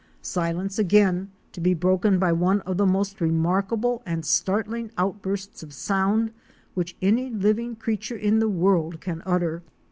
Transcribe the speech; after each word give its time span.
Silence 0.23 0.79
again, 0.79 1.29
to 1.51 1.61
be 1.61 1.75
broken 1.75 2.17
by 2.17 2.31
one 2.31 2.61
of 2.61 2.75
the 2.77 2.87
most 2.87 3.21
remarkable 3.21 4.01
and 4.03 4.25
startling 4.25 4.89
outbursts 4.97 5.61
of 5.61 5.71
sound 5.73 6.31
which 6.73 6.95
any 7.03 7.29
living 7.29 7.75
creature 7.75 8.17
in 8.17 8.39
the 8.39 8.49
world 8.49 8.99
can 8.99 9.21
utter. 9.27 9.61